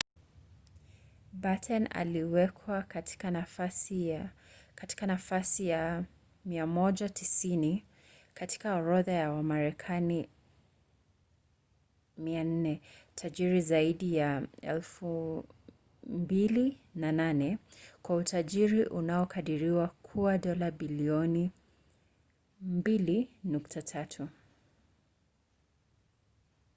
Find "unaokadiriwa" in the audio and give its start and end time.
18.85-19.87